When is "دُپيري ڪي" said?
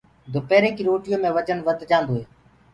0.33-0.83